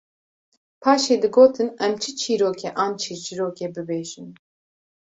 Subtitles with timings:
[0.81, 4.29] paşê digotin: Em çi çîrokê an çîrçîrokê bibêjin